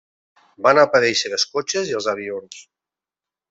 [0.67, 2.61] Van aparèixer els cotxes i els avions.